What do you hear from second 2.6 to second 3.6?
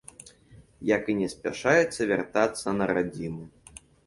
на радзіму.